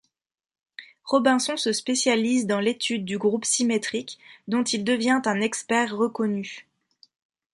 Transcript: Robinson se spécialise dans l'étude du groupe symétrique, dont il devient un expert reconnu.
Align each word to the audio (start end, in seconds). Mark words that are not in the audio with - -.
Robinson 1.03 1.57
se 1.57 1.71
spécialise 1.73 2.47
dans 2.47 2.59
l'étude 2.59 3.05
du 3.05 3.19
groupe 3.19 3.45
symétrique, 3.45 4.17
dont 4.47 4.63
il 4.63 4.83
devient 4.83 5.19
un 5.25 5.41
expert 5.41 5.95
reconnu. 5.95 6.67